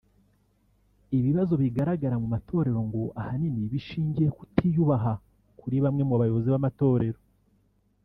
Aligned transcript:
Ibibazo 1.17 1.53
bigaragara 1.61 2.15
mu 2.21 2.27
matorero 2.33 2.79
ngo 2.87 3.01
ahanini 3.21 3.61
bishingiye 3.71 4.29
ku 4.31 4.35
kutiyubaha 4.39 5.13
kuri 5.59 5.77
bamwe 5.83 6.03
mu 6.09 6.15
bayobozi 6.21 6.47
b’amatorero 6.53 7.19